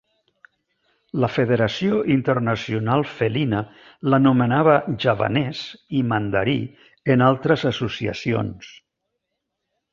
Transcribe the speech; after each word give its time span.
La 1.23 1.27
Federació 1.33 1.99
Internacional 2.13 3.05
Felina 3.19 3.61
l'anomenava 4.13 4.75
Javanès 5.05 5.63
i 6.01 6.03
Mandarí 6.15 6.59
en 7.17 7.27
altres 7.31 7.69
associacions. 7.75 8.75